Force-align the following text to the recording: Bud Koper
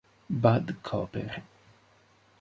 Bud 0.41 0.73
Koper 0.89 1.31